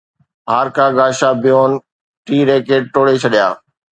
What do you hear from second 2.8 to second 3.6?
ٽوڙي ڇڏيا